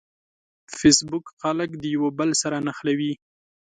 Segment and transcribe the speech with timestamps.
[0.77, 3.13] فېسبوک خلک د یوه بل سره نښلوي.